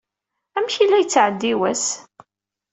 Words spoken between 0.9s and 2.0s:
yettɛeddi wass?